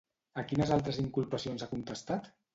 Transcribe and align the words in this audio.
A 0.41 0.43
quines 0.51 0.71
altres 0.77 0.99
inculpacions 1.03 1.67
ha 1.67 1.69
contestat? 1.77 2.33